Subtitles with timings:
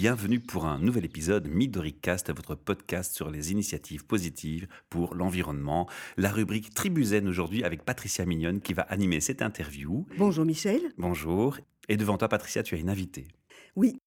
[0.00, 5.88] bienvenue pour un nouvel épisode Midoricast, votre podcast sur les initiatives positives pour l'environnement.
[6.16, 10.06] La rubrique Tribuzen aujourd'hui avec Patricia Mignonne qui va animer cette interview.
[10.16, 10.80] Bonjour Michel.
[10.98, 11.58] Bonjour.
[11.88, 13.26] Et devant toi Patricia, tu as une invitée.
[13.74, 13.98] Oui.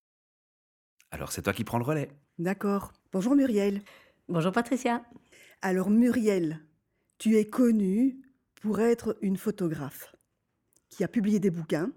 [1.11, 2.07] Alors c'est toi qui prends le relais.
[2.39, 2.93] D'accord.
[3.11, 3.81] Bonjour Muriel.
[4.29, 5.03] Bonjour Patricia.
[5.61, 6.61] Alors Muriel,
[7.17, 8.17] tu es connue
[8.61, 10.15] pour être une photographe
[10.87, 11.91] qui a publié des bouquins,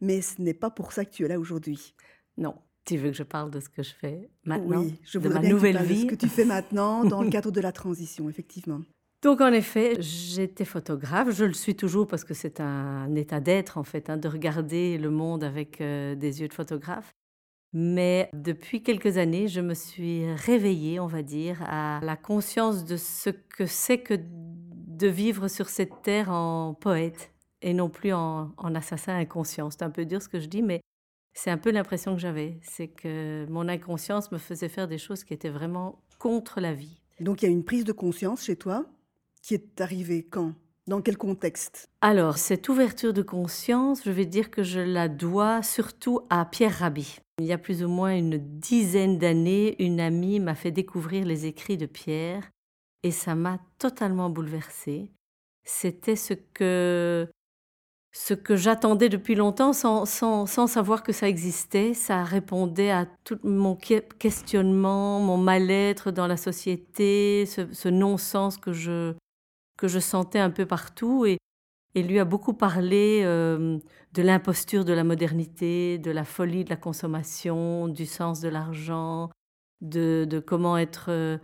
[0.00, 1.96] mais ce n'est pas pour ça que tu es là aujourd'hui.
[2.36, 2.54] Non.
[2.84, 5.40] Tu veux que je parle de ce que je fais maintenant Oui, je de ma
[5.40, 6.00] bien que tu nouvelle parles de vie?
[6.02, 8.80] ce que tu fais maintenant dans le cadre de la transition, effectivement.
[9.22, 13.78] Donc en effet, j'étais photographe, je le suis toujours parce que c'est un état d'être
[13.78, 17.14] en fait, hein, de regarder le monde avec euh, des yeux de photographe.
[17.72, 22.96] Mais depuis quelques années, je me suis réveillée, on va dire, à la conscience de
[22.98, 27.32] ce que c'est que de vivre sur cette terre en poète
[27.62, 29.70] et non plus en, en assassin inconscient.
[29.70, 30.80] C'est un peu dur ce que je dis, mais
[31.34, 32.58] c'est un peu l'impression que j'avais.
[32.62, 37.02] C'est que mon inconscience me faisait faire des choses qui étaient vraiment contre la vie.
[37.20, 38.86] Donc il y a une prise de conscience chez toi
[39.42, 40.54] qui est arrivée quand?
[40.86, 41.88] Dans quel contexte?
[42.02, 46.78] Alors, cette ouverture de conscience, je vais dire que je la dois surtout à Pierre
[46.78, 47.18] Rabhi.
[47.38, 51.46] Il y a plus ou moins une dizaine d'années, une amie m'a fait découvrir les
[51.46, 52.48] écrits de Pierre
[53.02, 55.10] et ça m'a totalement bouleversée.
[55.64, 57.28] C'était ce que,
[58.16, 61.94] ce que j'attendais depuis longtemps sans, sans, sans savoir que ça existait.
[61.94, 68.56] Ça répondait à tout mon que- questionnement, mon mal-être dans la société, ce, ce non-sens
[68.56, 69.14] que je,
[69.76, 71.26] que je sentais un peu partout.
[71.26, 71.38] Et,
[71.96, 73.78] et lui a beaucoup parlé euh,
[74.12, 79.30] de l'imposture de la modernité, de la folie de la consommation, du sens de l'argent,
[79.80, 81.38] de, de comment être euh,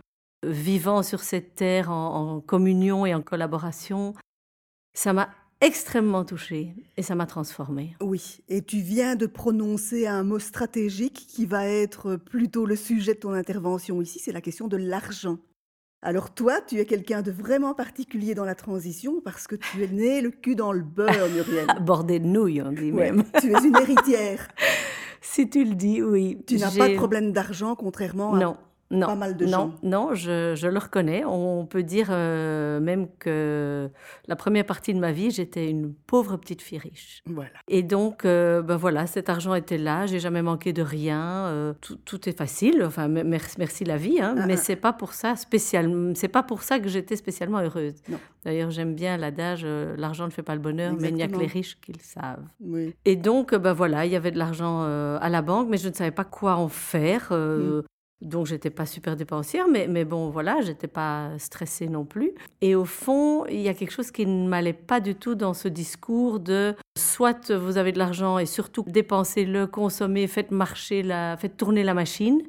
[0.47, 4.13] vivant sur cette terre en, en communion et en collaboration.
[4.93, 5.29] Ça m'a
[5.61, 7.95] extrêmement touchée et ça m'a transformée.
[8.01, 13.13] Oui, et tu viens de prononcer un mot stratégique qui va être plutôt le sujet
[13.13, 15.37] de ton intervention ici, c'est la question de l'argent.
[16.03, 19.87] Alors toi, tu es quelqu'un de vraiment particulier dans la transition parce que tu es
[19.87, 21.67] né le cul dans le beurre, Muriel.
[21.81, 23.23] Bordé de nouilles, on dit Ouais, même.
[23.39, 24.47] tu es une héritière.
[25.23, 26.39] Si tu le dis, oui.
[26.47, 28.57] Tu n'as pas de problème d'argent, contrairement à
[28.91, 29.73] Non, non, pas mal de non, gens.
[29.83, 31.23] non, je, je le reconnais.
[31.25, 33.89] On peut dire euh, même que
[34.27, 37.23] la première partie de ma vie, j'étais une pauvre petite fille riche.
[37.25, 37.49] Voilà.
[37.69, 41.73] Et donc, euh, ben voilà, cet argent était là, j'ai jamais manqué de rien, euh,
[41.81, 44.57] tout, tout est facile, enfin, me- merci, merci la vie, hein, Ah, mais ah.
[44.57, 47.95] c'est pas pour ça spécial, c'est pas pour ça que j'étais spécialement heureuse.
[48.43, 49.65] D'ailleurs, j'aime bien l'adage,
[49.97, 51.99] l'argent ne fait pas le bonheur, mais il n'y a que les riches qui le
[52.01, 52.43] savent.
[52.59, 52.93] Oui.
[53.05, 55.93] Et donc, ben voilà, il y avait de l'argent à la banque, mais je ne
[55.93, 57.29] savais pas quoi en faire.
[57.31, 57.83] euh,
[58.21, 62.33] Donc, j'étais pas super dépensière, mais, mais bon, voilà, j'étais pas stressée non plus.
[62.61, 65.53] Et au fond, il y a quelque chose qui ne m'allait pas du tout dans
[65.53, 71.37] ce discours de soit vous avez de l'argent et surtout dépensez-le, consommez, faites marcher la,
[71.37, 72.41] faites tourner la machine.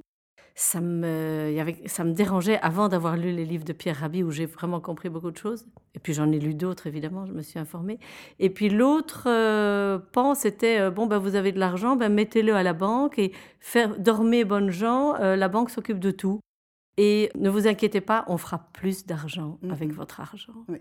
[0.55, 4.45] Ça me, ça me dérangeait avant d'avoir lu les livres de Pierre Rabhi où j'ai
[4.45, 5.65] vraiment compris beaucoup de choses.
[5.95, 7.99] Et puis j'en ai lu d'autres, évidemment, je me suis informée.
[8.39, 12.55] Et puis l'autre euh, pan, c'était euh, bon, ben, vous avez de l'argent, ben, mettez-le
[12.55, 16.41] à la banque et faire, dormez, bonnes gens, euh, la banque s'occupe de tout.
[16.99, 19.71] Et ne vous inquiétez pas, on fera plus d'argent Mhm.
[19.71, 20.53] avec votre argent.
[20.69, 20.79] Oui.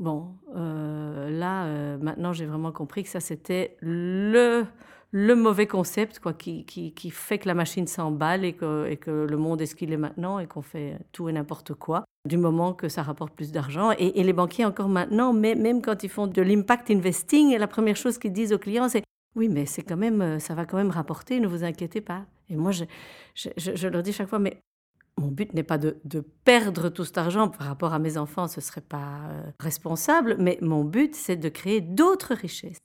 [0.00, 4.66] Bon, là, maintenant, j'ai vraiment compris que ça, c'était le,
[5.16, 8.96] le mauvais concept quoi, qui, qui, qui fait que la machine s'emballe et que, et
[8.96, 12.04] que le monde est ce qu'il est maintenant et qu'on fait tout et n'importe quoi,
[12.28, 13.92] du moment que ça rapporte plus d'argent.
[13.92, 17.94] Et, les banquiers, encore maintenant, mais, même quand ils font de l'impact investing, la première
[17.94, 19.04] chose qu'ils disent aux clients, c'est
[19.36, 22.24] oui, mais c'est quand même, euh, ça va quand même rapporter, ne vous inquiétez pas.
[22.48, 22.84] Et moi, je,
[23.36, 24.58] je, je- leur dis chaque fois, mais
[25.16, 28.48] mon but n'est pas de, de perdre tout cet argent par rapport à mes enfants,
[28.48, 32.78] ce serait pas euh, responsable, mais mon but, c'est de créer d'autres richesses.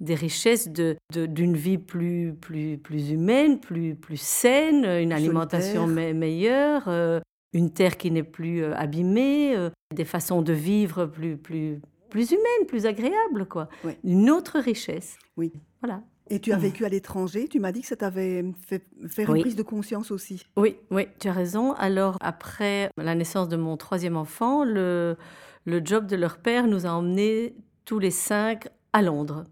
[0.00, 6.12] Des richesses de, d'une vie plus, plus, plus humaine, plus, plus saine, une alimentation me-
[6.12, 7.20] meilleure, euh,
[7.52, 11.80] une terre qui n'est plus euh, abîmée, euh, des façons de vivre plus, plus,
[12.10, 13.68] plus humaines, plus agréables, quoi.
[13.84, 13.92] Oui.
[14.04, 15.16] Une autre richesse.
[15.36, 15.52] Oui.
[15.82, 16.02] Voilà.
[16.30, 19.38] Et tu as vécu à l'étranger, tu m'as dit que ça t'avait fait faire Oui.
[19.38, 20.44] une prise de conscience aussi.
[20.58, 21.72] Oui, oui, tu as raison.
[21.72, 25.16] Alors, après la naissance de mon troisième enfant, le,
[25.64, 27.56] le job de leur père nous a emmenés
[27.86, 29.44] tous les cinq à Londres.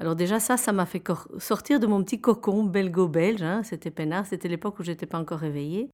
[0.00, 1.02] Alors déjà, ça, ça m'a fait
[1.38, 3.42] sortir de mon petit cocon belgo-belge.
[3.42, 3.62] hein.
[3.64, 5.90] C'était peinard, c'était l'époque où j'étais pas encore réveillée.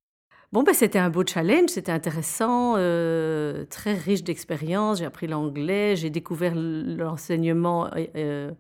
[0.53, 4.99] Bon, ben, c'était un beau challenge, c'était intéressant, euh, très riche d'expérience.
[4.99, 8.51] J'ai appris l'anglais, j'ai découvert l'enseignement euh, euh,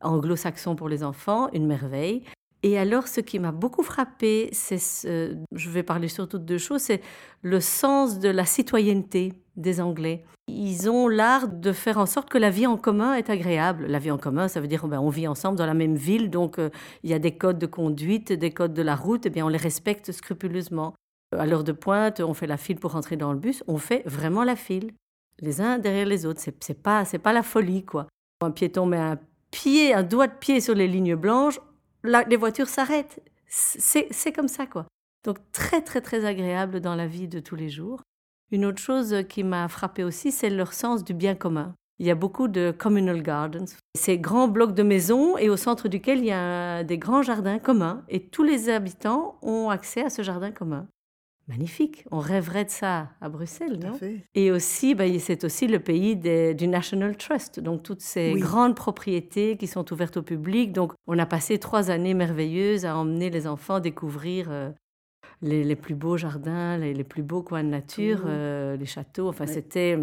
[0.00, 2.24] anglo-saxon pour les enfants, une merveille.
[2.66, 6.58] Et alors, ce qui m'a beaucoup frappé, c'est, ce- je vais parler surtout de deux
[6.58, 7.00] choses, c'est
[7.42, 10.24] le sens de la citoyenneté des Anglais.
[10.48, 13.86] Ils ont l'art de faire en sorte que la vie en commun est agréable.
[13.86, 16.28] La vie en commun, ça veut dire ben, on vit ensemble dans la même ville,
[16.28, 16.70] donc euh,
[17.04, 19.48] il y a des codes de conduite, des codes de la route, et bien on
[19.48, 20.92] les respecte scrupuleusement.
[21.38, 24.02] À l'heure de pointe, on fait la file pour rentrer dans le bus, on fait
[24.06, 24.90] vraiment la file,
[25.40, 26.40] les uns derrière les autres.
[26.40, 28.08] C'est, c'est pas, c'est pas la folie, quoi.
[28.44, 29.20] Un piéton met un
[29.52, 31.60] pied, un doigt de pied sur les lignes blanches,
[32.06, 33.20] les voitures s'arrêtent.
[33.48, 34.86] C'est, comme ça, quoi.
[35.24, 38.02] Donc très, très, très agréable dans la vie de tous les jours.
[38.52, 41.74] Une autre chose qui m'a frappé aussi, c'est leur sens du bien commun.
[41.98, 45.88] Il y a beaucoup de communal gardens, ces grands blocs de maisons et au centre
[45.88, 50.10] duquel il y a des grands jardins communs et tous les habitants ont accès à
[50.10, 50.86] ce jardin commun.
[51.48, 54.16] Magnifique, on rêverait de ça à Bruxelles, Tout non fait.
[54.34, 58.40] Et aussi, ben, c'est aussi le pays des- du National Trust, donc toutes ces Oui.
[58.40, 60.72] grandes propriétés qui sont ouvertes au public.
[60.72, 64.70] Donc, on a passé trois années merveilleuses à emmener les enfants découvrir euh,
[65.40, 68.24] les, les plus beaux jardins, les, les plus beaux coins de nature, Mhm.
[68.26, 69.28] euh, les châteaux.
[69.28, 69.52] Enfin, Oui.
[69.54, 69.98] c'était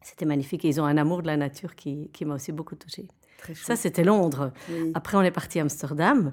[0.00, 0.64] c'était magnifique.
[0.64, 3.06] Et ils ont un amour de la nature qui, qui m'a aussi beaucoup touchée.
[3.54, 4.52] Ça, c'était Londres.
[4.70, 4.90] Oui.
[4.94, 6.32] Après, on est parti à Amsterdam.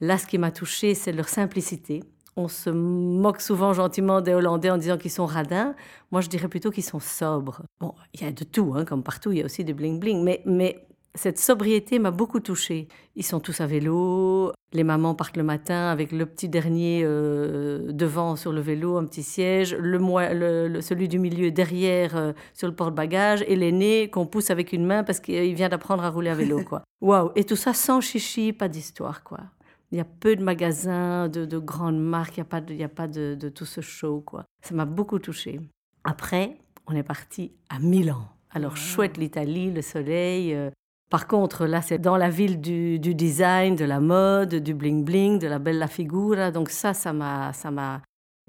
[0.00, 2.02] Là, ce qui m'a touchée, c'est leur simplicité.
[2.40, 5.74] On se moque souvent gentiment des Hollandais en disant qu'ils sont radins.
[6.12, 7.62] Moi, je dirais plutôt qu'ils sont sobres.
[7.80, 10.22] Bon, il y a de tout, hein, comme partout, il y a aussi des bling-bling.
[10.22, 10.86] Mais, mais
[11.16, 12.86] cette sobriété m'a beaucoup touchée.
[13.16, 14.52] Ils sont tous à vélo.
[14.72, 19.04] Les mamans partent le matin avec le petit dernier euh, devant sur le vélo, un
[19.06, 19.74] petit siège.
[19.74, 23.42] Le, moi- le- le- celui du milieu derrière euh, sur le porte-bagages.
[23.48, 26.60] Et l'aîné qu'on pousse avec une main parce qu'il vient d'apprendre à rouler à vélo.
[27.00, 29.40] Waouh Et tout ça sans chichi, pas d'histoire, quoi.
[29.90, 32.74] Il y a peu de magasins, de, de grandes marques, il n'y a pas, de,
[32.74, 34.44] il y a pas de, de tout ce show, quoi.
[34.62, 35.60] Ça m'a beaucoup touchée.
[36.04, 38.20] Après, on est parti à Milan.
[38.50, 38.76] Alors, Wow.
[38.76, 40.54] chouette l'Italie, le soleil.
[40.54, 40.70] euh.
[41.10, 45.38] Par contre, là, c'est dans la ville du, du design, de la mode, du bling-bling,
[45.38, 46.50] de la bella figura.
[46.50, 48.02] Donc ça, ça m'a, ça m'a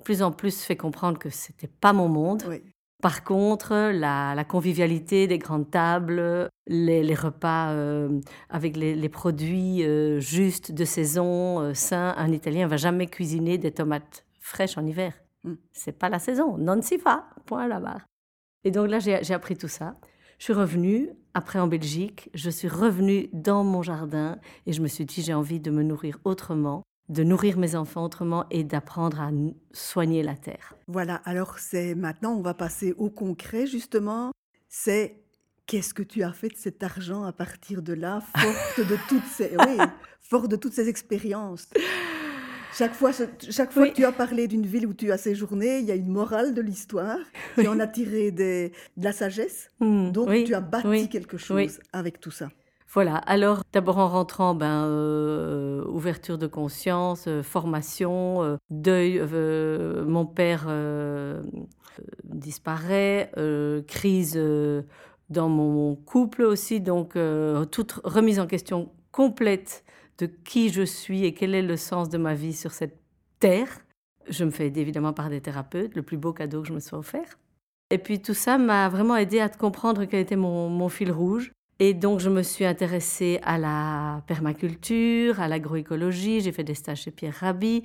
[0.04, 2.44] plus en plus fait comprendre que c'était pas mon monde.
[2.50, 2.62] Oui.
[3.02, 8.20] Par contre, la, la convivialité des grandes tables, les, les repas euh,
[8.50, 13.58] avec les, les produits euh, justes de saison, euh, sains, un Italien va jamais cuisiner
[13.58, 15.14] des tomates fraîches en hiver.
[15.46, 15.54] Mm.
[15.72, 18.06] C'est pas la saison, non si fa, point à la barre.
[18.66, 19.96] Et donc là, j'ai appris tout ça.
[20.38, 24.88] Je suis revenue, après en Belgique, je suis revenue dans mon jardin et je me
[24.88, 29.20] suis dit, j'ai envie de me nourrir autrement, de nourrir mes enfants autrement et d'apprendre
[29.20, 29.32] à
[29.74, 30.76] soigner la terre.
[30.88, 34.32] Voilà, alors c'est maintenant, on va passer au concret justement.
[34.68, 35.16] C'est
[35.66, 39.26] qu'est-ce que tu as fait de cet argent à partir de là, forte de toutes
[39.26, 39.78] ces, oui,
[40.22, 41.68] forte de toutes ces expériences?
[42.72, 43.12] Chaque fois,
[43.50, 43.90] chaque fois Oui.
[43.90, 46.54] que tu as parlé d'une ville où tu as séjourné, il y a une morale
[46.54, 47.18] de l'histoire.
[47.56, 49.72] Tu en as tiré des- de la sagesse.
[49.80, 51.70] Hmm, Donc oui, tu as bâti oui, quelque chose oui.
[51.92, 52.50] avec tout ça.
[52.92, 59.22] Voilà, alors d'abord en rentrant, ben, euh, ouverture de conscience, euh, formation, euh, deuil,
[60.08, 60.68] mon père
[62.24, 63.32] disparaît,
[63.88, 64.40] crise
[65.30, 67.18] dans mon couple aussi, donc
[67.72, 69.84] toute remise en question complète
[70.18, 72.98] de qui je suis et quel est le sens de ma vie sur cette
[73.40, 73.70] terre.
[74.30, 76.80] Je me fais aider évidemment par des thérapeutes, le plus beau cadeau que je me
[76.80, 77.38] sois offert.
[77.92, 81.52] Et puis tout ça m'a vraiment aidé à comprendre quel était mon fil rouge.
[81.82, 86.42] Et donc, je me suis intéressée à la permaculture, à l'agroécologie.
[86.42, 87.84] J'ai fait des stages chez Pierre Rabhi.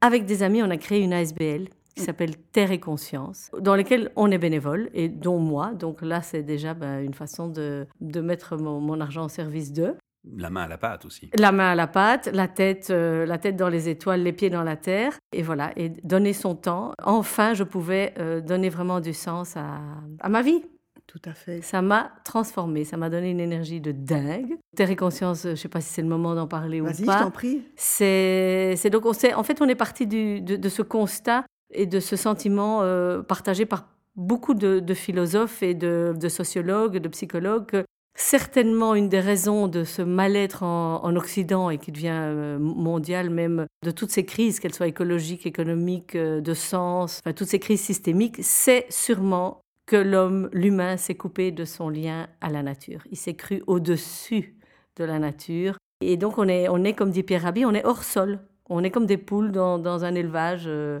[0.00, 4.10] Avec des amis, on a créé une ASBL qui s'appelle Terre et Conscience, dans laquelle
[4.16, 5.72] on est bénévole, et dont moi.
[5.74, 9.72] Donc là, c'est déjà ben, une façon de, de mettre mon, mon argent au service
[9.72, 9.96] d'eux.
[10.36, 11.30] La main à la pâte aussi.
[11.38, 14.50] La main à la pâte, la tête, euh, la tête dans les étoiles, les pieds
[14.50, 16.92] dans la terre, et voilà, et donner son temps.
[17.02, 19.80] Enfin, je pouvais euh, donner vraiment du sens à,
[20.20, 20.62] à ma vie.
[21.10, 21.60] Tout à fait.
[21.60, 24.56] Ça m'a transformée, ça m'a donné une énergie de dingue.
[24.76, 26.98] Terre et conscience, je ne sais pas si c'est le moment d'en parler ou Vas-y,
[26.98, 27.18] je pas.
[27.24, 27.62] t'en prie.
[27.74, 31.86] C'est c'est donc on en fait on est parti du- de, de ce constat et
[31.86, 37.08] de ce sentiment euh, partagé par beaucoup de, de philosophes et de, de sociologues, de
[37.08, 37.66] psychologues.
[37.66, 37.84] que
[38.16, 43.30] certainement une des raisons de ce mal-être en, en Occident et qui devient euh, mondial
[43.30, 47.58] même de toutes ces crises, qu'elles soient écologiques, économiques, euh, de sens, enfin toutes ces
[47.58, 53.00] crises systémiques, c'est sûrement que l'homme, l'humain, s'est coupé de son lien à la nature.
[53.10, 54.54] Il s'est cru au-dessus
[54.96, 55.78] de la nature.
[56.00, 58.38] Et donc, on est, on est comme dit Pierre Rabhi, on est hors sol.
[58.68, 60.62] On est comme des poules dans, dans un élevage.
[60.68, 61.00] euh,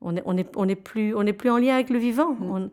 [0.00, 2.34] on n'est on est, on est plus, on est plus en lien avec le vivant.
[2.34, 2.50] Mm.
[2.50, 2.70] On-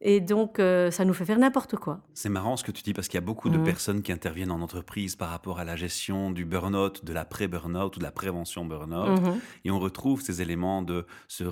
[0.00, 2.00] et donc, euh, ça nous fait faire n'importe quoi.
[2.14, 3.64] C'est marrant ce que tu dis parce qu'il y a beaucoup de Mhm.
[3.64, 7.98] personnes qui interviennent en entreprise par rapport à la gestion du burn-out, de l'après-burn-out ou
[8.00, 9.22] de la prévention burn-out.
[9.22, 9.40] Mhm.
[9.64, 11.44] Et on retrouve ces éléments de ce,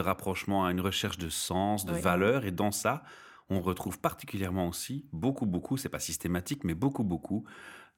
[0.00, 2.00] rapprochement à une recherche de sens, de Oui.
[2.00, 2.44] valeur.
[2.46, 3.02] Et dans ça,
[3.50, 7.44] on retrouve particulièrement aussi beaucoup, beaucoup, c'est pas systématique, mais beaucoup, beaucoup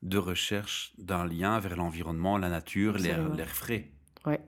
[0.03, 3.93] de recherche d'un lien vers l'environnement, la nature, l'air frais.
[4.27, 4.41] Ouais.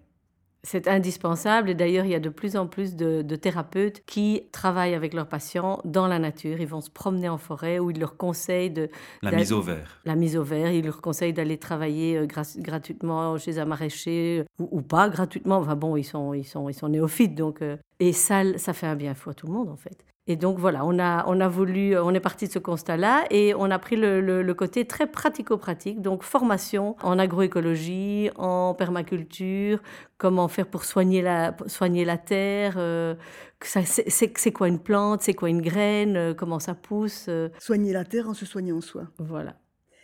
[0.68, 4.42] C'est indispensable et d'ailleurs il y a de plus en plus de, de thérapeutes qui
[4.50, 6.60] travaillent avec leurs patients dans la nature.
[6.60, 8.90] Ils vont se promener en forêt où ils leur conseillent de
[9.22, 10.00] La mise au vert.
[10.04, 10.72] la mise au vert.
[10.72, 15.58] Ils leur conseillent d'aller travailler euh, gra- gratuitement chez un maraîcher ou, ou pas gratuitement.
[15.58, 18.88] Enfin bon, ils sont, ils sont, ils sont néophytes donc euh, et ça, ça fait
[18.88, 20.04] un bien fou à tout le monde en fait.
[20.28, 23.54] Et donc voilà, on a, on a voulu, on est parti de ce constat-là et
[23.54, 29.80] on a pris le, le- le côté très pratico-pratique, donc formation en agroécologie, en permaculture,
[30.18, 33.14] comment faire pour soigner la, soigner la terre, euh,
[33.62, 38.04] c'est quoi une plante, c'est quoi une graine, euh, comment ça pousse, euh, Soigner la
[38.04, 39.04] terre en se soignant soi.
[39.18, 39.54] voilà,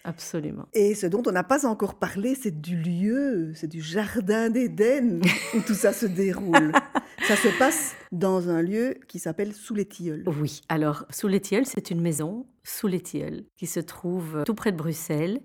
[0.04, 0.66] absolument.
[0.72, 5.20] Et ce dont on n'a pas encore parlé, c'est du lieu, c'est du jardin d'Éden
[5.56, 6.72] où tout ça se déroule.
[7.28, 10.24] ça se passe dans un lieu qui s'appelle Sous les Tilleuls.
[10.40, 14.54] Oui, alors sous les Tilleuls, c'est une maison sous les Tilleuls qui se trouve tout
[14.54, 15.40] près de Bruxelles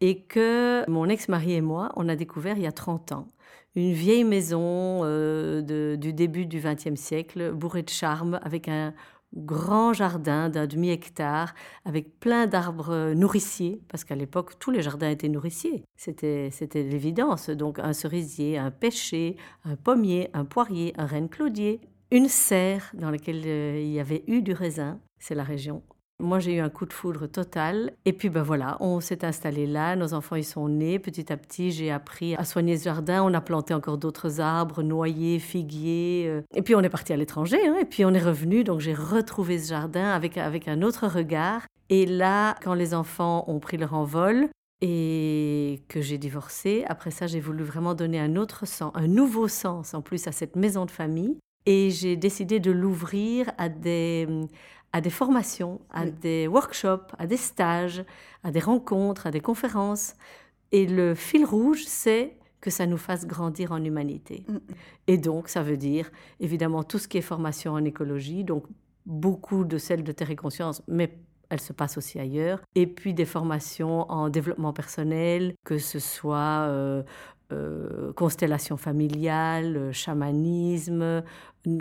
[0.00, 3.28] et que mon ex-mari et moi, on a découvert il y a 30 ans.
[3.74, 8.92] Une vieille maison euh, de- du début du XXe siècle, bourrée de charme, avec un
[9.34, 15.28] grand jardin d'un demi-hectare, avec plein d'arbres nourriciers, parce qu'à l'époque, tous les jardins étaient
[15.28, 15.84] nourriciers.
[15.96, 17.50] C'était, l'évidence.
[17.50, 23.10] Donc un cerisier, un pêcher, un pommier, un poirier, un renne claudier, une serre dans
[23.10, 25.82] laquelle euh, il y avait eu du raisin, c'est la région.
[26.22, 27.92] Moi, j'ai eu un coup de foudre total.
[28.04, 29.96] Et puis, ben voilà, on s'est installé là.
[29.96, 31.00] Nos enfants, ils sont nés.
[31.00, 33.24] Petit à petit, j'ai appris à soigner ce jardin.
[33.24, 36.26] On a planté encore d'autres arbres, noyers, figuiers.
[36.28, 36.42] euh.
[36.54, 37.58] Et puis, on est parti à l'étranger.
[37.66, 37.76] hein.
[37.80, 38.62] Et puis, on est revenu.
[38.62, 41.62] Donc, j'ai retrouvé ce jardin avec, avec un autre regard.
[41.90, 44.48] Et là, quand les enfants ont pris leur envol,
[44.84, 46.84] et que j'ai divorcé.
[46.88, 50.32] Après ça, j'ai voulu vraiment donner un autre sens, un nouveau sens en plus à
[50.32, 51.38] cette maison de famille.
[51.66, 54.26] Et j'ai décidé de l'ouvrir à des,
[54.92, 56.12] à des formations, à Oui.
[56.20, 58.04] des workshops, à des stages,
[58.42, 60.14] à des rencontres, à des conférences.
[60.70, 64.44] Et le fil rouge, c'est que ça nous fasse grandir en humanité.
[64.48, 64.56] Mm.
[65.08, 68.64] Et donc, ça veut dire évidemment tout ce qui est formation en écologie, donc
[69.04, 71.18] beaucoup de celles de Terre et Conscience, mais
[71.48, 72.62] elles se passent aussi ailleurs.
[72.74, 77.02] Et puis des formations en développement personnel, que ce soit euh,
[77.50, 81.22] euh, constellation familiale, euh, chamanisme,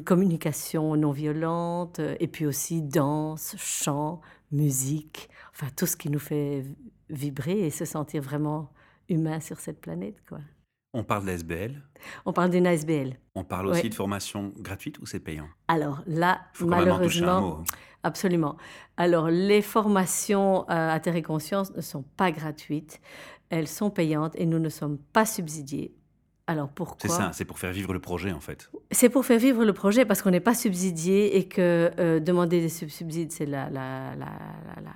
[0.05, 6.19] communication non violente, euh, et puis aussi danse, chant, musique, enfin tout ce qui nous
[6.19, 6.65] fait
[7.09, 8.71] vibrer et se sentir vraiment
[9.09, 10.15] humain sur cette planète.
[10.27, 10.39] Quoi.
[10.93, 11.81] On parle d'SBL.
[12.25, 13.15] On parle d'une ASBL.
[13.35, 13.89] On parle aussi Ouais.
[13.89, 15.47] de formation gratuite ou c'est payant?
[15.69, 17.53] Alors là, faut un malheureusement, mot.
[17.61, 17.63] hein.
[18.03, 18.57] Absolument.
[18.97, 22.99] Alors, les formations euh, à Terre et Conscience ne sont pas gratuites.
[23.49, 25.93] Elles sont payantes et nous ne sommes pas subsidiés.
[26.47, 26.97] Alors, pourquoi?
[26.99, 28.69] C'est ça, c'est pour faire vivre le projet en fait.
[28.89, 32.59] C'est pour faire vivre le projet parce qu'on n'est pas subsidié et que euh, demander
[32.59, 34.91] des sub- subsides, c'est la, la, la, la- la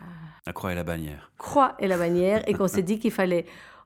[0.48, 1.32] La croix et la bannière.
[1.38, 3.46] croix et la bannière et qu'on s'est dit qu'il fallait,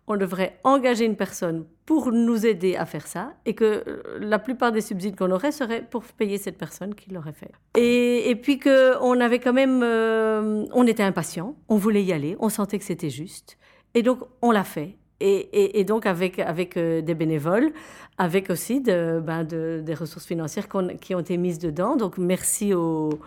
[0.09, 4.39] on devrait engager une personne pour nous aider à faire ça et que euh, la
[4.39, 7.51] plupart des subsides qu'on aurait seraient pour payer cette personne qui l'aurait fait.
[7.77, 12.49] Et, puis qu'on avait quand même, euh, on était impatient, on voulait y aller, on
[12.49, 13.57] sentait que c'était juste
[13.93, 14.97] et donc on l'a fait.
[15.21, 17.73] Et, donc avec, avec euh, des bénévoles,
[18.17, 20.67] avec aussi ben, de- des ressources financières
[21.01, 21.97] qui ont été mises dedans.
[21.97, 23.19] Donc merci aux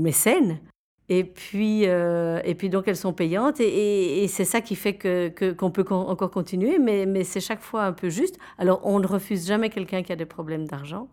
[0.00, 0.58] mécènes.
[1.12, 4.76] Et puis, euh, et puis donc elles sont payantes et, et- et c'est ça qui
[4.76, 8.08] fait que, que- qu'on peut con- encore continuer, mais, mais c'est chaque fois un peu
[8.10, 8.38] juste.
[8.58, 11.08] Alors on ne refuse jamais quelqu'un qui a des problèmes d'argent,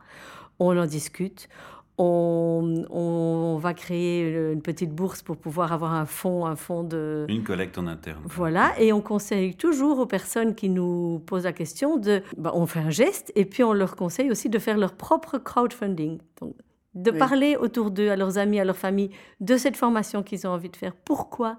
[0.59, 1.49] on en discute,
[1.97, 7.25] on, on va créer une petite bourse pour pouvoir avoir un fonds, un fonds de...
[7.27, 8.21] Une collecte en interne.
[8.25, 12.21] Voilà, et on conseille toujours aux personnes qui nous posent la question de...
[12.37, 15.39] bah, on fait un geste et puis on leur conseille aussi de faire leur propre
[15.39, 16.19] crowdfunding.
[16.39, 16.53] Donc,
[17.01, 17.17] de Oui.
[17.17, 20.69] parler autour d'eux, à leurs amis, à leur famille, de cette formation qu'ils ont envie
[20.69, 20.93] de faire.
[20.95, 21.57] Pourquoi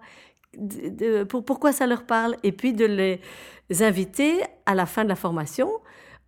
[0.56, 2.36] de- de- pour, Pourquoi ça leur parle?
[2.42, 3.20] Et puis de les
[3.82, 5.68] inviter à la fin de la formation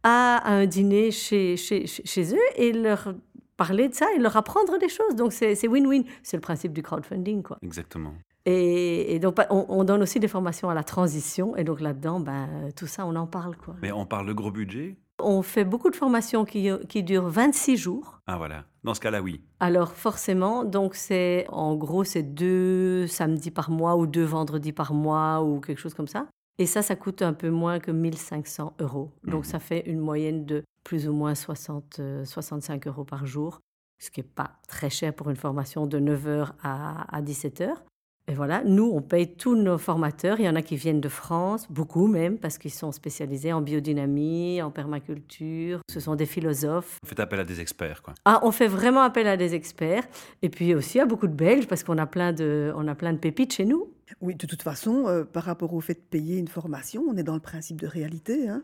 [0.02, 3.14] à, à un dîner chez, chez, chez- eux et leur
[3.56, 5.14] parler de ça et leur apprendre des choses.
[5.16, 6.04] Donc c'est win-win.
[6.22, 7.58] C'est le principe du crowdfunding, quoi.
[7.62, 8.14] Exactement.
[8.46, 11.54] Et, et donc, on, on donne aussi des formations à la transition.
[11.56, 13.54] Et donc, là-dedans, ben, tout ça, on en parle.
[13.56, 13.74] Quoi.
[13.82, 17.76] Mais on parle de gros budget On fait beaucoup de formations qui, qui durent 26
[17.76, 18.20] jours.
[18.26, 18.64] Ah voilà.
[18.84, 19.42] Dans ce cas-là, oui.
[19.60, 24.94] Alors, forcément, donc c'est en gros, c'est deux samedis par mois ou deux vendredis par
[24.94, 26.26] mois ou quelque chose comme ça.
[26.58, 29.10] Et ça, ça coûte un peu moins que 1500 euros.
[29.24, 29.50] Donc, Mhm.
[29.50, 33.60] ça fait une moyenne de plus ou moins 60, euh, 65 euros par jour,
[33.98, 37.82] ce qui n'est pas très cher pour une formation de 9h à, à 17h.
[38.30, 40.38] Et voilà, nous, on paye tous nos formateurs.
[40.38, 43.60] Il y en a qui viennent de France, beaucoup même, parce qu'ils sont spécialisés en
[43.60, 45.80] biodynamie, en permaculture.
[45.90, 46.98] Ce sont des philosophes.
[47.04, 48.14] Faites appel à des experts, quoi.
[48.24, 50.04] Ah, on fait vraiment appel à des experts.
[50.42, 53.12] Et puis aussi à beaucoup de Belges, parce qu'on a plein de, on a plein
[53.12, 53.92] de pépites chez nous.
[54.20, 57.22] Oui, de toute façon, euh, par rapport au fait de payer une formation, on est
[57.24, 58.48] dans le principe de réalité.
[58.48, 58.62] hein.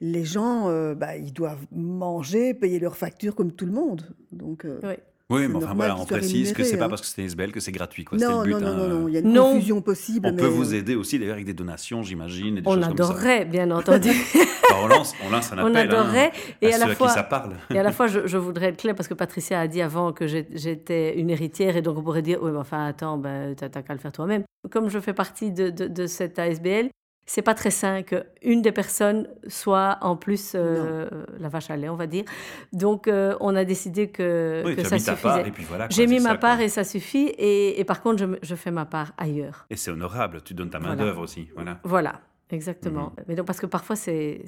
[0.00, 4.02] Les gens, euh, bah, ils doivent manger, payer leurs factures comme tout le monde.
[4.30, 4.94] Donc, euh, Oui.
[5.30, 6.88] Oui, mais enfin voilà, on précise que c'est rémunérés, pas hein.
[6.88, 8.02] parce que c'est SBL que c'est gratuit.
[8.04, 8.16] Quoi.
[8.16, 8.76] Non, le but, non, non, hein.
[8.76, 9.52] non, non, il y a une Non.
[9.52, 10.26] confusion possible.
[10.26, 12.56] On mais, peut vous euh, aider aussi d'ailleurs avec des donations, j'imagine.
[12.56, 13.04] et des On choses comme ça.
[13.04, 14.08] adorerait, bien entendu.
[14.08, 16.32] Enfin, on, lance, on lance un On appel hein, adorerait.
[16.62, 17.52] Et à, à la ceux fois, à qui ça parle.
[17.74, 20.12] Et à la fois, je, je voudrais être claire parce que Patricia a dit avant
[20.14, 23.68] que j'étais une héritière et donc on pourrait dire, oui, mais enfin, attends, ben, t'as
[23.68, 24.44] t'as qu'à le faire toi-même.
[24.70, 26.88] Comme je fais partie de, de, de cette ASBL,
[27.30, 31.08] c'est pas très sain qu'une des personnes soit en plus euh,
[31.38, 32.24] la vache à lait, on va dire.
[32.72, 35.48] Donc, euh, on a décidé que, Oui, que ça mis ta part suffisait.
[35.48, 35.84] et puis voilà.
[35.88, 36.64] quoi, J'ai mis ça, ma part quoi.
[36.64, 37.26] et ça suffit.
[37.36, 39.66] Et, et par contre, je, fais ma part ailleurs.
[39.68, 41.04] Et c'est honorable, tu donnes ta main Voilà.
[41.04, 41.48] d'œuvre aussi.
[41.54, 41.78] Voilà.
[41.84, 42.20] Voilà,
[42.50, 43.12] exactement.
[43.18, 43.24] Mhm.
[43.28, 44.42] Mais donc, parce que parfois, c'est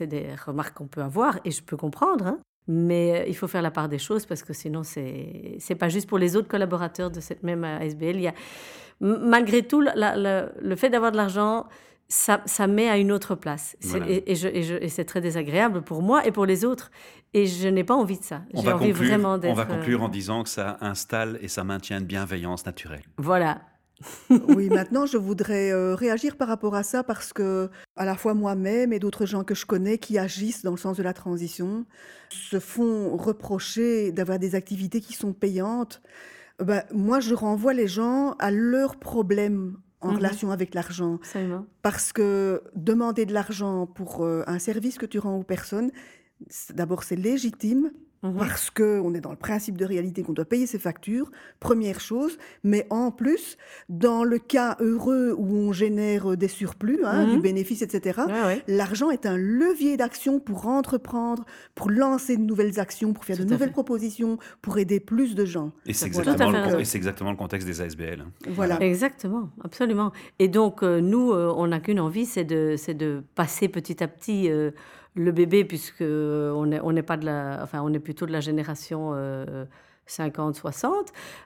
[0.00, 2.26] des remarques qu'on peut avoir et je peux comprendre.
[2.26, 2.38] hein.
[2.66, 5.88] Mais euh, il faut faire la part des choses parce que sinon, c'est c'est pas
[5.90, 8.16] juste pour les autres collaborateurs de cette même ASBL.
[8.16, 8.34] Il y a,
[9.00, 11.66] malgré tout, la- la- la- le fait d'avoir de l'argent,
[12.14, 13.74] ça, ça met à une autre place.
[13.80, 14.10] C'est- Voilà.
[14.10, 16.90] Et, et je- et je- et c'est très désagréable pour moi et pour les autres.
[17.32, 18.42] Et je n'ai pas envie de ça.
[18.52, 21.38] On J'ai va, envie conclure, vraiment on va conclure euh, en disant que ça installe
[21.40, 23.02] et ça maintient une bienveillance naturelle.
[23.16, 23.62] Voilà.
[24.48, 28.34] Oui, maintenant, je voudrais euh, réagir par rapport à ça parce que, à la fois
[28.34, 31.86] moi-même et d'autres gens que je connais qui agissent dans le sens de la transition
[32.30, 36.02] se font reprocher d'avoir des activités qui sont payantes.
[36.58, 40.16] Ben, moi, je renvoie les gens à leurs problèmes en Mhm.
[40.16, 41.18] relation avec l'argent.
[41.82, 45.90] Parce que demander de l'argent pour euh, un service que tu rends aux personnes,
[46.74, 47.92] d'abord, c'est légitime
[48.22, 48.36] Mhm.
[48.38, 52.38] parce qu'on est dans le principe de réalité qu'on doit payer ses factures, première chose,
[52.62, 53.56] mais en plus,
[53.88, 57.34] dans le cas heureux où on génère des surplus, hein, Mhm.
[57.34, 58.62] du bénéfice, etc., Ouais, ouais.
[58.68, 63.44] l'argent est un levier d'action pour entreprendre, pour lancer de nouvelles actions, pour faire Tout
[63.44, 63.72] de nouvelles fait.
[63.72, 65.72] propositions, pour aider plus de gens.
[65.86, 68.20] Et c'est exactement, le- exactement contexte des ASBL.
[68.20, 68.30] hein.
[68.50, 68.80] Voilà.
[68.80, 70.12] Exactement, absolument.
[70.38, 74.02] Et donc, euh, nous, euh, on n'a qu'une envie, c'est de, c'est de passer petit
[74.02, 74.70] à petit euh,
[75.14, 78.40] le bébé, puisque on n'est on pas de la, enfin, on est plutôt de la
[78.40, 79.64] génération euh,
[80.08, 80.90] 50-60.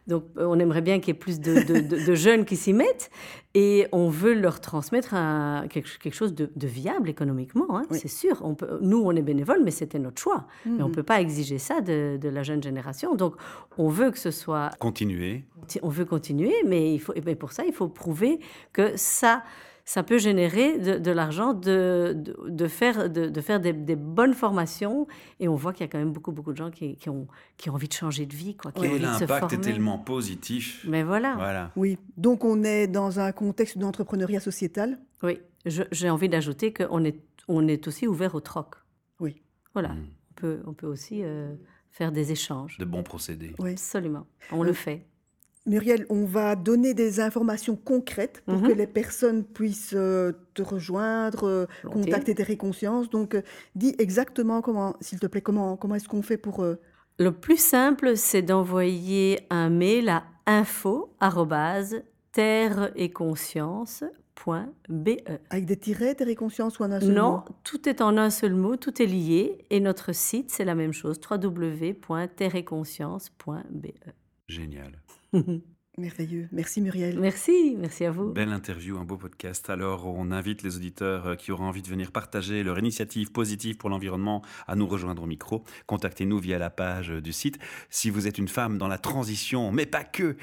[0.06, 2.56] Donc, euh, on aimerait bien qu'il y ait plus de, de- de- de jeunes qui
[2.56, 3.10] s'y mettent,
[3.54, 7.76] et on veut leur transmettre un- quelque, quelque chose de, viable économiquement.
[7.76, 7.98] hein, Oui.
[8.00, 8.40] C'est sûr.
[8.42, 10.46] On peut, nous, on est bénévoles, mais c'était notre choix.
[10.64, 10.94] Mais on Mhm.
[10.94, 13.14] peut pas exiger ça de, de la jeune génération.
[13.14, 13.34] Donc,
[13.78, 15.44] on veut que ce soit Continuez.
[15.68, 18.40] Ti- on veut continuer, mais, il faut, et pour ça, il faut prouver
[18.72, 19.42] que ça,
[19.88, 23.94] ça peut générer de, de l'argent, de, de, de faire, de, de faire des, des
[23.96, 25.06] bonnes formations.
[25.40, 27.28] Et on voit qu'il y a quand même beaucoup, beaucoup de gens qui, qui ont,
[27.56, 29.98] qui ont envie de changer de vie, quoi, qui ont Et envie l'impact est tellement
[29.98, 30.84] positif.
[30.88, 31.70] Mais voilà, Voilà.
[31.76, 34.98] Oui, donc on est dans un contexte d'entrepreneuriat sociétal?
[35.22, 35.40] oui.
[35.64, 37.18] Je- J'ai envie d'ajouter qu'on est,
[37.48, 38.74] on est aussi ouvert au troc.
[39.18, 39.42] Oui.
[39.74, 39.88] Voilà.
[39.90, 40.06] Mm.
[40.30, 41.54] On, peut, on peut aussi euh,
[41.90, 42.78] faire des échanges.
[42.78, 43.52] De bons procédés.
[43.58, 43.72] Oui.
[43.72, 44.26] Absolument.
[44.52, 45.06] On Euh, le fait.
[45.66, 48.68] Muriel, on va donner des informations concrètes pour Mhm.
[48.68, 53.10] que les personnes puissent euh, te rejoindre, euh, contacter tes réconsciences.
[53.10, 53.42] Donc, euh,
[53.74, 56.62] dis exactement comment, s'il te plaît, comment, comment est-ce qu'on fait pour...
[56.62, 56.76] euh,
[57.18, 61.10] Le plus simple, c'est d'envoyer un mail à info
[62.32, 65.08] terre-et-conscience.be.
[65.50, 67.40] avec des tirets, tes réconsciences ou en un seul Non, mot?
[67.64, 69.64] tout est en un seul mot, tout est lié.
[69.70, 73.86] Et notre site, c'est la même chose, www.terre-et-conscience.be.
[74.48, 74.92] Génial.
[75.98, 76.46] Merveilleux.
[76.52, 77.18] Merci Muriel.
[77.18, 78.30] Merci, merci à vous.
[78.30, 79.70] Belle interview, un beau podcast.
[79.70, 83.78] Alors, on invite les auditeurs euh, qui auront envie de venir partager leur initiative positive
[83.78, 85.64] pour l'environnement à nous rejoindre au micro.
[85.86, 87.58] Contactez-nous via la page euh, du site.
[87.88, 90.36] Si vous êtes une femme dans la transition, mais pas que,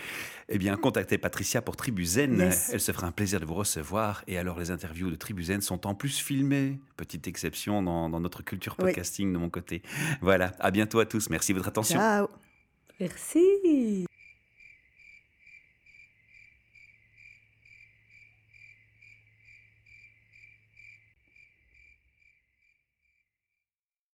[0.49, 2.39] eh bien, contactez Patricia pour Tribuzen.
[2.39, 2.71] Yes.
[2.73, 4.23] Elle se fera un plaisir de vous recevoir.
[4.25, 6.79] Et alors, les interviews de Tribuzen sont en plus filmées.
[6.97, 8.85] Petite exception dans, dans notre culture Oui.
[8.85, 9.83] podcasting de mon côté.
[10.21, 10.53] Voilà.
[10.59, 11.29] À bientôt à tous.
[11.29, 11.99] Merci de votre attention.
[11.99, 12.27] Ciao.
[12.99, 14.07] Merci.